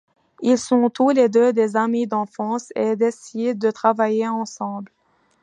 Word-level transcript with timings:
Ils 0.41 0.57
sont 0.57 0.89
tous 0.89 1.11
les 1.11 1.29
deux 1.29 1.53
des 1.53 1.75
amis 1.77 2.07
d'enfance 2.07 2.73
et 2.73 2.95
décident 2.95 3.55
de 3.59 3.69
travailler 3.69 4.27
ensemble. 4.27 4.91